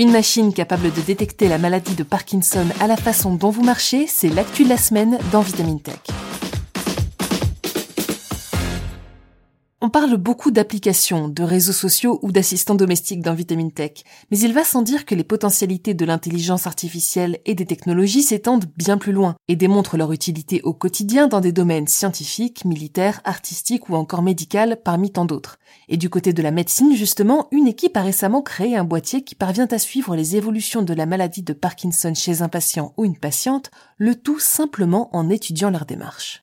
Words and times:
Une 0.00 0.12
machine 0.12 0.54
capable 0.54 0.90
de 0.90 1.02
détecter 1.02 1.46
la 1.46 1.58
maladie 1.58 1.94
de 1.94 2.04
Parkinson 2.04 2.64
à 2.80 2.86
la 2.86 2.96
façon 2.96 3.34
dont 3.34 3.50
vous 3.50 3.62
marchez, 3.62 4.06
c'est 4.06 4.30
l'actu 4.30 4.64
de 4.64 4.70
la 4.70 4.78
semaine 4.78 5.18
dans 5.30 5.42
Vitamine 5.42 5.78
Tech. 5.78 6.19
Parle 9.90 10.16
beaucoup 10.16 10.50
d'applications, 10.50 11.28
de 11.28 11.42
réseaux 11.42 11.72
sociaux 11.72 12.18
ou 12.22 12.32
d'assistants 12.32 12.74
domestiques 12.74 13.22
dans 13.22 13.34
Vitamine 13.34 13.72
Tech, 13.72 14.04
mais 14.30 14.38
il 14.38 14.52
va 14.52 14.64
sans 14.64 14.82
dire 14.82 15.04
que 15.04 15.14
les 15.14 15.24
potentialités 15.24 15.94
de 15.94 16.04
l'intelligence 16.04 16.66
artificielle 16.66 17.38
et 17.46 17.54
des 17.54 17.66
technologies 17.66 18.22
s'étendent 18.22 18.66
bien 18.76 18.98
plus 18.98 19.12
loin 19.12 19.36
et 19.48 19.56
démontrent 19.56 19.96
leur 19.96 20.12
utilité 20.12 20.60
au 20.62 20.74
quotidien 20.74 21.28
dans 21.28 21.40
des 21.40 21.52
domaines 21.52 21.88
scientifiques, 21.88 22.64
militaires, 22.64 23.20
artistiques 23.24 23.88
ou 23.88 23.94
encore 23.94 24.22
médicaux 24.22 24.40
parmi 24.82 25.10
tant 25.10 25.24
d'autres. 25.24 25.58
Et 25.88 25.96
du 25.96 26.10
côté 26.10 26.32
de 26.32 26.42
la 26.42 26.50
médecine, 26.50 26.94
justement, 26.94 27.48
une 27.52 27.68
équipe 27.68 27.96
a 27.96 28.02
récemment 28.02 28.42
créé 28.42 28.76
un 28.76 28.84
boîtier 28.84 29.22
qui 29.22 29.34
parvient 29.34 29.68
à 29.70 29.78
suivre 29.78 30.16
les 30.16 30.36
évolutions 30.36 30.82
de 30.82 30.94
la 30.94 31.06
maladie 31.06 31.42
de 31.42 31.52
Parkinson 31.52 32.14
chez 32.14 32.42
un 32.42 32.48
patient 32.48 32.92
ou 32.96 33.04
une 33.04 33.18
patiente, 33.18 33.70
le 33.96 34.14
tout 34.14 34.38
simplement 34.38 35.14
en 35.14 35.28
étudiant 35.30 35.70
leur 35.70 35.86
démarche. 35.86 36.42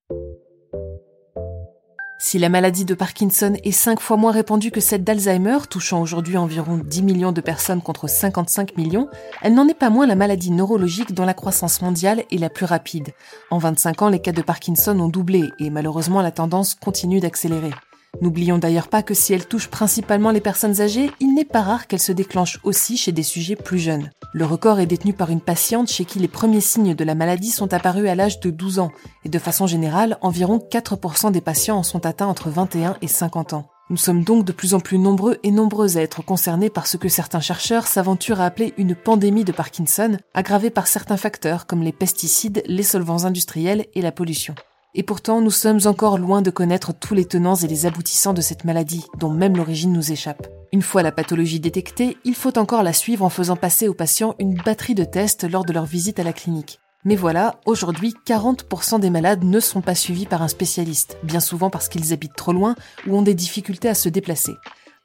Si 2.30 2.40
la 2.40 2.50
maladie 2.50 2.84
de 2.84 2.94
Parkinson 2.94 3.56
est 3.64 3.72
5 3.72 4.02
fois 4.02 4.18
moins 4.18 4.34
répandue 4.34 4.70
que 4.70 4.82
celle 4.82 5.06
d'Alzheimer, 5.06 5.60
touchant 5.70 6.02
aujourd'hui 6.02 6.36
environ 6.36 6.78
10 6.78 7.02
millions 7.04 7.32
de 7.32 7.40
personnes 7.40 7.82
contre 7.82 8.10
55 8.10 8.76
millions, 8.76 9.08
elle 9.42 9.54
n'en 9.54 9.70
est 9.70 9.74
pas 9.74 9.90
moins 9.90 10.06
la 10.06 10.16
maladie 10.16 10.52
neurologique 10.52 11.14
dont 11.14 11.24
la 11.24 11.34
croissance 11.34 11.82
mondiale 11.82 12.26
est 12.30 12.38
la 12.38 12.50
plus 12.50 12.66
rapide. 12.66 13.14
En 13.50 13.60
25 13.60 14.02
ans, 14.02 14.10
les 14.10 14.20
cas 14.20 14.34
de 14.34 14.42
Parkinson 14.42 15.00
ont 15.00 15.08
doublé 15.08 15.54
et 15.58 15.70
malheureusement 15.70 16.22
la 16.22 16.32
tendance 16.32 16.76
continue 16.76 17.22
d'accélérer. 17.22 17.72
N'oublions 18.20 18.58
d'ailleurs 18.58 18.90
pas 18.90 19.04
que 19.04 19.14
si 19.14 19.32
elle 19.32 19.48
touche 19.48 19.70
principalement 19.70 20.32
les 20.32 20.42
personnes 20.42 20.82
âgées, 20.82 21.10
il 21.22 21.34
n'est 21.34 21.46
pas 21.46 21.62
rare 21.62 21.88
qu'elle 21.88 22.02
se 22.02 22.12
déclenche 22.12 22.60
aussi 22.66 22.98
chez 22.98 23.14
des 23.14 23.24
sujets 23.24 23.56
plus 23.56 23.80
jeunes. 23.80 24.10
Le 24.34 24.46
record 24.46 24.80
est 24.80 24.86
détenu 24.86 25.14
par 25.14 25.30
une 25.30 25.42
patiente 25.42 25.90
chez 25.90 26.04
qui 26.06 26.20
les 26.20 26.28
premiers 26.28 26.62
signes 26.62 26.96
de 26.96 27.04
la 27.04 27.16
maladie 27.16 27.50
sont 27.50 27.74
apparus 27.74 28.10
à 28.10 28.16
l'âge 28.16 28.40
de 28.40 28.50
12 28.50 28.80
ans, 28.80 28.92
et 29.24 29.30
de 29.30 29.40
façon 29.40 29.68
générale, 29.68 30.18
environ 30.22 30.58
4% 30.58 31.32
des 31.32 31.42
patients 31.42 31.78
en 31.78 31.84
sont 31.84 32.06
atteints 32.06 32.28
entre 32.28 32.50
21 32.50 32.98
et 33.02 33.08
50 33.08 33.54
ans. 33.54 33.70
Nous 33.90 33.98
sommes 33.98 34.26
donc 34.26 34.44
de 34.44 34.52
plus 34.52 34.74
en 34.74 34.82
plus 34.82 35.00
nombreux 35.00 35.38
et 35.44 35.52
nombreuses 35.52 35.98
à 35.98 36.02
être 36.02 36.22
concernés 36.22 36.70
par 36.70 36.88
ce 36.88 36.98
que 36.98 37.08
certains 37.08 37.40
chercheurs 37.40 37.88
s'aventurent 37.88 38.42
à 38.42 38.46
appeler 38.46 38.74
une 38.78 38.96
pandémie 38.96 39.46
de 39.46 39.54
Parkinson, 39.54 40.18
aggravée 40.34 40.72
par 40.72 40.88
certains 40.88 41.16
facteurs 41.16 41.66
comme 41.66 41.82
les 41.82 41.94
pesticides, 41.94 42.64
les 42.66 42.84
solvants 42.84 43.24
industriels 43.24 43.86
et 43.94 44.02
la 44.02 44.12
pollution. 44.12 44.56
Et 44.94 45.04
pourtant, 45.04 45.40
nous 45.40 45.52
sommes 45.52 45.80
encore 45.86 46.18
loin 46.18 46.42
de 46.42 46.50
connaître 46.50 46.92
tous 46.94 47.14
les 47.14 47.26
tenants 47.26 47.56
et 47.56 47.68
les 47.68 47.86
aboutissants 47.86 48.34
de 48.34 48.42
cette 48.42 48.66
maladie, 48.66 49.06
dont 49.18 49.30
même 49.30 49.56
l'origine 49.56 49.94
nous 49.94 50.12
échappe. 50.12 50.57
Une 50.74 50.82
fois 50.82 51.02
la 51.02 51.14
pathologie 51.14 51.62
détectée, 51.62 52.18
il 52.26 52.36
faut 52.36 52.58
encore 52.58 52.84
la 52.84 52.92
suivre 52.92 53.24
en 53.24 53.30
faisant 53.30 53.56
passer 53.56 53.88
aux 53.88 53.94
patients 53.94 54.36
une 54.38 54.56
batterie 54.56 54.96
de 54.96 55.06
tests 55.06 55.50
lors 55.50 55.64
de 55.64 55.72
leur 55.72 55.86
visite 55.86 56.20
à 56.20 56.24
la 56.24 56.34
clinique. 56.34 56.80
Mais 57.06 57.16
voilà, 57.16 57.62
aujourd'hui, 57.66 58.14
40% 58.26 59.00
des 59.00 59.10
malades 59.10 59.46
ne 59.46 59.60
sont 59.62 59.80
pas 59.80 59.96
suivis 59.96 60.26
par 60.26 60.42
un 60.42 60.50
spécialiste, 60.50 61.18
bien 61.24 61.40
souvent 61.40 61.70
parce 61.70 61.88
qu'ils 61.88 62.12
habitent 62.12 62.36
trop 62.36 62.52
loin 62.52 62.76
ou 63.08 63.18
ont 63.18 63.22
des 63.22 63.34
difficultés 63.34 63.88
à 63.88 63.94
se 63.94 64.10
déplacer. 64.10 64.56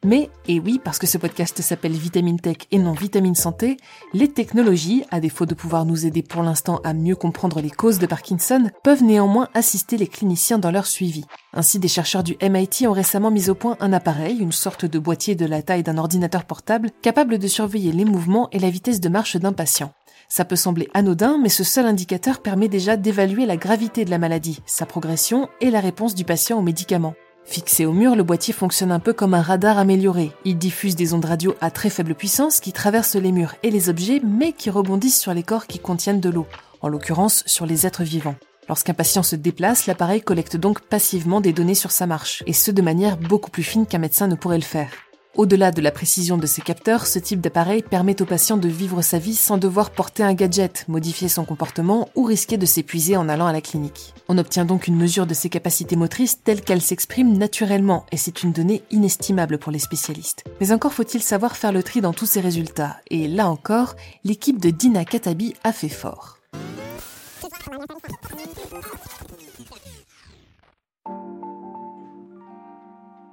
Mais, 0.04 0.30
et 0.48 0.58
oui, 0.58 0.80
parce 0.82 0.98
que 0.98 1.06
ce 1.06 1.16
podcast 1.16 1.62
s'appelle 1.62 1.92
Vitamine 1.92 2.40
Tech 2.40 2.56
et 2.72 2.78
non 2.78 2.92
Vitamine 2.92 3.36
Santé, 3.36 3.76
les 4.12 4.26
technologies, 4.26 5.04
à 5.12 5.20
défaut 5.20 5.46
de 5.46 5.54
pouvoir 5.54 5.84
nous 5.84 6.06
aider 6.06 6.22
pour 6.22 6.42
l'instant 6.42 6.80
à 6.82 6.92
mieux 6.92 7.14
comprendre 7.14 7.60
les 7.60 7.70
causes 7.70 8.00
de 8.00 8.06
Parkinson, 8.06 8.68
peuvent 8.82 9.04
néanmoins 9.04 9.48
assister 9.54 9.96
les 9.96 10.08
cliniciens 10.08 10.58
dans 10.58 10.72
leur 10.72 10.86
suivi. 10.86 11.24
Ainsi, 11.52 11.78
des 11.78 11.86
chercheurs 11.86 12.24
du 12.24 12.36
MIT 12.42 12.88
ont 12.88 12.92
récemment 12.92 13.30
mis 13.30 13.48
au 13.48 13.54
point 13.54 13.76
un 13.78 13.92
appareil, 13.92 14.38
une 14.38 14.50
sorte 14.50 14.84
de 14.84 14.98
boîtier 14.98 15.36
de 15.36 15.46
la 15.46 15.62
taille 15.62 15.84
d'un 15.84 15.98
ordinateur 15.98 16.46
portable, 16.46 16.90
capable 17.00 17.38
de 17.38 17.46
surveiller 17.46 17.92
les 17.92 18.04
mouvements 18.04 18.48
et 18.50 18.58
la 18.58 18.70
vitesse 18.70 19.00
de 19.00 19.08
marche 19.08 19.36
d'un 19.36 19.52
patient. 19.52 19.92
Ça 20.28 20.44
peut 20.44 20.56
sembler 20.56 20.88
anodin, 20.94 21.38
mais 21.40 21.48
ce 21.48 21.62
seul 21.62 21.86
indicateur 21.86 22.42
permet 22.42 22.68
déjà 22.68 22.96
d'évaluer 22.96 23.46
la 23.46 23.56
gravité 23.56 24.04
de 24.04 24.10
la 24.10 24.18
maladie, 24.18 24.62
sa 24.66 24.84
progression 24.84 25.48
et 25.60 25.70
la 25.70 25.78
réponse 25.78 26.16
du 26.16 26.24
patient 26.24 26.58
aux 26.58 26.62
médicaments. 26.62 27.14
Fixé 27.44 27.84
au 27.86 27.92
mur, 27.92 28.16
le 28.16 28.22
boîtier 28.22 28.54
fonctionne 28.54 28.92
un 28.92 29.00
peu 29.00 29.12
comme 29.12 29.34
un 29.34 29.42
radar 29.42 29.76
amélioré. 29.76 30.32
Il 30.44 30.58
diffuse 30.58 30.96
des 30.96 31.12
ondes 31.12 31.24
radio 31.24 31.54
à 31.60 31.70
très 31.70 31.90
faible 31.90 32.14
puissance 32.14 32.60
qui 32.60 32.72
traversent 32.72 33.16
les 33.16 33.32
murs 33.32 33.54
et 33.62 33.70
les 33.70 33.88
objets, 33.88 34.20
mais 34.24 34.52
qui 34.52 34.70
rebondissent 34.70 35.20
sur 35.20 35.34
les 35.34 35.42
corps 35.42 35.66
qui 35.66 35.78
contiennent 35.78 36.20
de 36.20 36.30
l'eau, 36.30 36.46
en 36.80 36.88
l'occurrence 36.88 37.42
sur 37.46 37.66
les 37.66 37.86
êtres 37.86 38.04
vivants. 38.04 38.36
Lorsqu'un 38.68 38.94
patient 38.94 39.22
se 39.22 39.36
déplace, 39.36 39.86
l'appareil 39.86 40.22
collecte 40.22 40.56
donc 40.56 40.80
passivement 40.80 41.40
des 41.40 41.52
données 41.52 41.74
sur 41.74 41.90
sa 41.90 42.06
marche, 42.06 42.42
et 42.46 42.52
ce 42.52 42.70
de 42.70 42.80
manière 42.80 43.16
beaucoup 43.16 43.50
plus 43.50 43.64
fine 43.64 43.86
qu'un 43.86 43.98
médecin 43.98 44.28
ne 44.28 44.36
pourrait 44.36 44.56
le 44.56 44.62
faire. 44.62 44.90
Au-delà 45.34 45.70
de 45.70 45.80
la 45.80 45.90
précision 45.90 46.36
de 46.36 46.44
ces 46.44 46.60
capteurs, 46.60 47.06
ce 47.06 47.18
type 47.18 47.40
d'appareil 47.40 47.82
permet 47.82 48.20
au 48.20 48.26
patient 48.26 48.58
de 48.58 48.68
vivre 48.68 49.00
sa 49.00 49.18
vie 49.18 49.34
sans 49.34 49.56
devoir 49.56 49.90
porter 49.90 50.22
un 50.22 50.34
gadget, 50.34 50.84
modifier 50.88 51.28
son 51.28 51.46
comportement 51.46 52.10
ou 52.14 52.24
risquer 52.24 52.58
de 52.58 52.66
s'épuiser 52.66 53.16
en 53.16 53.30
allant 53.30 53.46
à 53.46 53.52
la 53.52 53.62
clinique. 53.62 54.12
On 54.28 54.36
obtient 54.36 54.66
donc 54.66 54.88
une 54.88 54.96
mesure 54.96 55.26
de 55.26 55.32
ses 55.32 55.48
capacités 55.48 55.96
motrices 55.96 56.42
telles 56.44 56.60
qu'elles 56.60 56.82
s'expriment 56.82 57.38
naturellement 57.38 58.04
et 58.12 58.18
c'est 58.18 58.42
une 58.42 58.52
donnée 58.52 58.82
inestimable 58.90 59.56
pour 59.56 59.72
les 59.72 59.78
spécialistes. 59.78 60.44
Mais 60.60 60.70
encore 60.70 60.92
faut-il 60.92 61.22
savoir 61.22 61.56
faire 61.56 61.72
le 61.72 61.82
tri 61.82 62.02
dans 62.02 62.12
tous 62.12 62.26
ces 62.26 62.40
résultats 62.40 62.98
et 63.08 63.26
là 63.26 63.48
encore, 63.48 63.96
l'équipe 64.24 64.60
de 64.60 64.68
Dina 64.68 65.06
Katabi 65.06 65.54
a 65.64 65.72
fait 65.72 65.88
fort. 65.88 66.41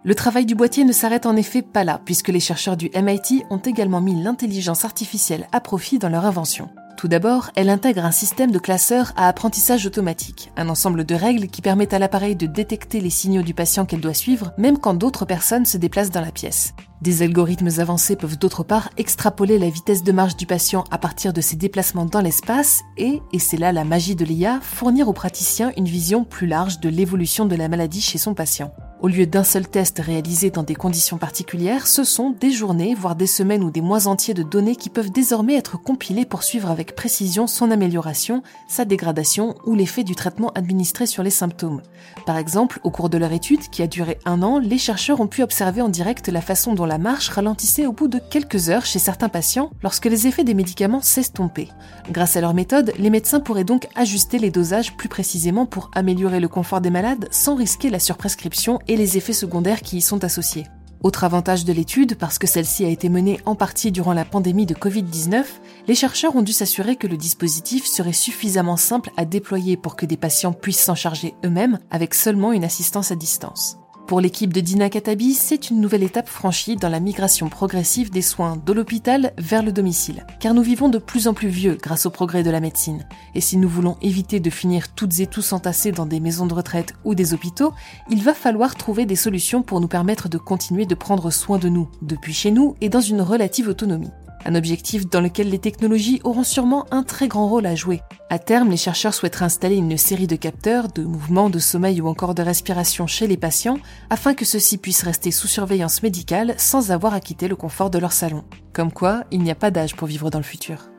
Le 0.05 0.15
travail 0.15 0.45
du 0.45 0.55
boîtier 0.55 0.85
ne 0.85 0.93
s'arrête 0.93 1.25
en 1.25 1.35
effet 1.35 1.61
pas 1.61 1.83
là, 1.83 1.99
puisque 2.05 2.29
les 2.29 2.39
chercheurs 2.39 2.77
du 2.77 2.89
MIT 2.95 3.43
ont 3.49 3.57
également 3.57 3.99
mis 3.99 4.23
l'intelligence 4.23 4.85
artificielle 4.85 5.47
à 5.51 5.59
profit 5.59 5.99
dans 5.99 6.07
leur 6.07 6.25
invention. 6.25 6.69
Tout 6.95 7.09
d'abord, 7.09 7.51
elle 7.55 7.69
intègre 7.69 8.05
un 8.05 8.11
système 8.11 8.51
de 8.51 8.59
classeurs 8.59 9.11
à 9.17 9.27
apprentissage 9.27 9.85
automatique, 9.85 10.51
un 10.55 10.69
ensemble 10.69 11.03
de 11.03 11.15
règles 11.15 11.47
qui 11.47 11.61
permettent 11.61 11.93
à 11.93 11.99
l'appareil 11.99 12.37
de 12.37 12.45
détecter 12.45 13.01
les 13.01 13.09
signaux 13.09 13.41
du 13.41 13.53
patient 13.53 13.85
qu'elle 13.85 13.99
doit 13.99 14.13
suivre, 14.13 14.53
même 14.57 14.77
quand 14.77 14.93
d'autres 14.93 15.25
personnes 15.25 15.65
se 15.65 15.77
déplacent 15.77 16.11
dans 16.11 16.21
la 16.21 16.31
pièce. 16.31 16.73
Des 17.01 17.21
algorithmes 17.21 17.79
avancés 17.79 18.17
peuvent 18.17 18.37
d'autre 18.37 18.63
part 18.63 18.89
extrapoler 18.97 19.57
la 19.57 19.69
vitesse 19.69 20.03
de 20.03 20.11
marche 20.11 20.35
du 20.35 20.45
patient 20.45 20.83
à 20.91 20.97
partir 20.97 21.31
de 21.31 21.39
ses 21.39 21.55
déplacements 21.55 22.03
dans 22.03 22.19
l'espace 22.19 22.81
et, 22.97 23.21
et 23.31 23.39
c'est 23.39 23.55
là 23.55 23.71
la 23.71 23.85
magie 23.85 24.17
de 24.17 24.25
l'IA, 24.25 24.59
fournir 24.61 25.07
au 25.07 25.13
praticien 25.13 25.71
une 25.77 25.85
vision 25.85 26.25
plus 26.25 26.47
large 26.47 26.81
de 26.81 26.89
l'évolution 26.89 27.45
de 27.45 27.55
la 27.55 27.69
maladie 27.69 28.01
chez 28.01 28.17
son 28.17 28.33
patient. 28.33 28.73
Au 29.01 29.07
lieu 29.07 29.25
d'un 29.25 29.45
seul 29.45 29.65
test 29.65 29.99
réalisé 29.99 30.49
dans 30.49 30.63
des 30.63 30.75
conditions 30.75 31.17
particulières, 31.17 31.87
ce 31.87 32.03
sont 32.03 32.31
des 32.31 32.51
journées, 32.51 32.95
voire 32.95 33.15
des 33.15 33.27
semaines 33.27 33.63
ou 33.63 33.71
des 33.71 33.79
mois 33.79 34.07
entiers 34.07 34.33
de 34.33 34.43
données 34.43 34.75
qui 34.75 34.89
peuvent 34.89 35.09
désormais 35.09 35.55
être 35.55 35.81
compilées 35.81 36.25
pour 36.25 36.43
suivre 36.43 36.69
avec 36.69 36.95
précision 36.95 37.47
son 37.47 37.71
amélioration, 37.71 38.43
sa 38.67 38.83
dégradation 38.83 39.55
ou 39.65 39.73
l'effet 39.73 40.03
du 40.03 40.15
traitement 40.15 40.49
administré 40.49 41.05
sur 41.05 41.23
les 41.23 41.29
symptômes. 41.29 41.81
Par 42.25 42.35
exemple, 42.35 42.81
au 42.83 42.91
cours 42.91 43.09
de 43.09 43.17
leur 43.17 43.31
étude, 43.31 43.69
qui 43.69 43.81
a 43.81 43.87
duré 43.87 44.19
un 44.25 44.41
an, 44.41 44.59
les 44.59 44.77
chercheurs 44.77 45.21
ont 45.21 45.27
pu 45.27 45.43
observer 45.43 45.81
en 45.81 45.87
direct 45.87 46.27
la 46.27 46.41
façon 46.41 46.73
dont 46.73 46.85
la 46.89 46.97
marche 46.97 47.29
ralentissait 47.29 47.85
au 47.85 47.93
bout 47.93 48.07
de 48.07 48.19
quelques 48.19 48.69
heures 48.69 48.85
chez 48.85 48.97
certains 48.97 49.29
patients 49.29 49.69
lorsque 49.83 50.07
les 50.07 50.25
effets 50.25 50.43
des 50.43 50.55
médicaments 50.55 51.03
s'estompaient. 51.03 51.69
Grâce 52.11 52.35
à 52.35 52.41
leur 52.41 52.55
méthode, 52.55 52.93
les 52.97 53.11
médecins 53.11 53.39
pourraient 53.39 53.63
donc 53.63 53.87
ajuster 53.95 54.39
les 54.39 54.49
dosages 54.49 54.97
plus 54.97 55.07
précisément 55.07 55.67
pour 55.67 55.91
améliorer 55.93 56.39
le 56.39 56.47
confort 56.47 56.81
des 56.81 56.89
malades 56.89 57.27
sans 57.29 57.55
risquer 57.55 57.91
la 57.91 57.99
surprescription 57.99 58.79
et 58.87 58.97
les 58.97 59.17
effets 59.17 59.33
secondaires 59.33 59.81
qui 59.81 59.97
y 59.97 60.01
sont 60.01 60.23
associés. 60.23 60.65
Autre 61.01 61.23
avantage 61.23 61.63
de 61.63 61.71
l'étude, 61.71 62.15
parce 62.15 62.39
que 62.39 62.47
celle-ci 62.47 62.83
a 62.83 62.89
été 62.89 63.07
menée 63.07 63.39
en 63.45 63.55
partie 63.55 63.91
durant 63.91 64.11
la 64.11 64.25
pandémie 64.25 64.65
de 64.65 64.73
Covid-19, 64.73 65.45
les 65.87 65.95
chercheurs 65.95 66.35
ont 66.35 66.41
dû 66.41 66.51
s'assurer 66.51 66.97
que 66.97 67.07
le 67.07 67.15
dispositif 67.17 67.85
serait 67.85 68.13
suffisamment 68.13 68.77
simple 68.77 69.11
à 69.15 69.23
déployer 69.23 69.77
pour 69.77 69.95
que 69.95 70.07
des 70.07 70.17
patients 70.17 70.53
puissent 70.53 70.83
s'en 70.83 70.95
charger 70.95 71.35
eux-mêmes 71.45 71.79
avec 71.91 72.15
seulement 72.15 72.51
une 72.51 72.65
assistance 72.65 73.11
à 73.11 73.15
distance. 73.15 73.77
Pour 74.09 74.21
l'équipe 74.21 74.51
de 74.51 74.59
Dina 74.59 74.89
Katabi, 74.89 75.35
c'est 75.35 75.69
une 75.69 75.79
nouvelle 75.79 76.01
étape 76.01 76.27
franchie 76.27 76.75
dans 76.75 76.89
la 76.89 76.99
migration 76.99 77.47
progressive 77.47 78.09
des 78.09 78.23
soins 78.23 78.59
de 78.65 78.73
l'hôpital 78.73 79.33
vers 79.37 79.61
le 79.61 79.71
domicile. 79.71 80.25
Car 80.39 80.55
nous 80.55 80.63
vivons 80.63 80.89
de 80.89 80.97
plus 80.97 81.27
en 81.27 81.35
plus 81.35 81.47
vieux 81.47 81.77
grâce 81.79 82.07
au 82.07 82.09
progrès 82.09 82.41
de 82.41 82.49
la 82.49 82.59
médecine. 82.59 83.05
Et 83.35 83.39
si 83.39 83.55
nous 83.55 83.69
voulons 83.69 83.97
éviter 84.01 84.39
de 84.39 84.49
finir 84.49 84.95
toutes 84.95 85.19
et 85.19 85.27
tous 85.27 85.53
entassés 85.53 85.91
dans 85.91 86.07
des 86.07 86.19
maisons 86.19 86.47
de 86.47 86.55
retraite 86.55 86.95
ou 87.05 87.13
des 87.13 87.35
hôpitaux, 87.35 87.71
il 88.09 88.23
va 88.23 88.33
falloir 88.33 88.73
trouver 88.73 89.05
des 89.05 89.15
solutions 89.15 89.61
pour 89.61 89.79
nous 89.79 89.87
permettre 89.87 90.27
de 90.27 90.39
continuer 90.39 90.87
de 90.87 90.95
prendre 90.95 91.29
soin 91.29 91.59
de 91.59 91.69
nous, 91.69 91.87
depuis 92.01 92.33
chez 92.33 92.49
nous 92.49 92.73
et 92.81 92.89
dans 92.89 93.01
une 93.01 93.21
relative 93.21 93.67
autonomie. 93.67 94.09
Un 94.45 94.55
objectif 94.55 95.07
dans 95.09 95.21
lequel 95.21 95.49
les 95.49 95.59
technologies 95.59 96.21
auront 96.23 96.43
sûrement 96.43 96.85
un 96.91 97.03
très 97.03 97.27
grand 97.27 97.47
rôle 97.47 97.65
à 97.65 97.75
jouer. 97.75 98.01
À 98.29 98.39
terme, 98.39 98.69
les 98.69 98.77
chercheurs 98.77 99.13
souhaiteraient 99.13 99.45
installer 99.45 99.75
une 99.75 99.97
série 99.97 100.27
de 100.27 100.35
capteurs, 100.35 100.87
de 100.87 101.03
mouvements, 101.03 101.49
de 101.49 101.59
sommeil 101.59 102.01
ou 102.01 102.07
encore 102.07 102.35
de 102.35 102.43
respiration 102.43 103.07
chez 103.07 103.27
les 103.27 103.37
patients 103.37 103.79
afin 104.09 104.33
que 104.33 104.45
ceux-ci 104.45 104.77
puissent 104.77 105.03
rester 105.03 105.31
sous 105.31 105.47
surveillance 105.47 106.03
médicale 106.03 106.55
sans 106.57 106.91
avoir 106.91 107.13
à 107.13 107.19
quitter 107.19 107.47
le 107.47 107.55
confort 107.55 107.89
de 107.89 107.99
leur 107.99 108.11
salon. 108.11 108.43
Comme 108.73 108.91
quoi, 108.91 109.23
il 109.31 109.41
n'y 109.41 109.51
a 109.51 109.55
pas 109.55 109.71
d'âge 109.71 109.95
pour 109.95 110.07
vivre 110.07 110.29
dans 110.29 110.39
le 110.39 110.43
futur. 110.43 110.89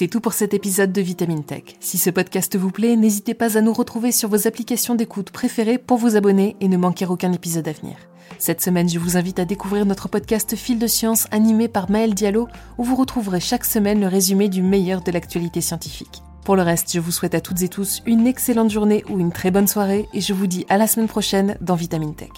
C'est 0.00 0.08
tout 0.08 0.22
pour 0.22 0.32
cet 0.32 0.54
épisode 0.54 0.92
de 0.92 1.02
Vitamine 1.02 1.44
Tech. 1.44 1.76
Si 1.78 1.98
ce 1.98 2.08
podcast 2.08 2.56
vous 2.56 2.70
plaît, 2.70 2.96
n'hésitez 2.96 3.34
pas 3.34 3.58
à 3.58 3.60
nous 3.60 3.74
retrouver 3.74 4.12
sur 4.12 4.30
vos 4.30 4.46
applications 4.46 4.94
d'écoute 4.94 5.30
préférées 5.30 5.76
pour 5.76 5.98
vous 5.98 6.16
abonner 6.16 6.56
et 6.62 6.68
ne 6.68 6.78
manquer 6.78 7.04
aucun 7.04 7.34
épisode 7.34 7.68
à 7.68 7.72
venir. 7.72 7.96
Cette 8.38 8.62
semaine, 8.62 8.88
je 8.88 8.98
vous 8.98 9.18
invite 9.18 9.40
à 9.40 9.44
découvrir 9.44 9.84
notre 9.84 10.08
podcast 10.08 10.56
Fil 10.56 10.78
de 10.78 10.86
science 10.86 11.26
animé 11.32 11.68
par 11.68 11.90
Maël 11.90 12.14
Diallo, 12.14 12.48
où 12.78 12.84
vous 12.84 12.96
retrouverez 12.96 13.40
chaque 13.40 13.66
semaine 13.66 14.00
le 14.00 14.06
résumé 14.06 14.48
du 14.48 14.62
meilleur 14.62 15.02
de 15.02 15.12
l'actualité 15.12 15.60
scientifique. 15.60 16.22
Pour 16.46 16.56
le 16.56 16.62
reste, 16.62 16.90
je 16.94 17.00
vous 17.00 17.12
souhaite 17.12 17.34
à 17.34 17.42
toutes 17.42 17.60
et 17.60 17.68
tous 17.68 18.00
une 18.06 18.26
excellente 18.26 18.70
journée 18.70 19.04
ou 19.10 19.20
une 19.20 19.32
très 19.32 19.50
bonne 19.50 19.68
soirée 19.68 20.08
et 20.14 20.22
je 20.22 20.32
vous 20.32 20.46
dis 20.46 20.64
à 20.70 20.78
la 20.78 20.86
semaine 20.86 21.08
prochaine 21.08 21.58
dans 21.60 21.74
Vitamine 21.74 22.14
Tech. 22.14 22.30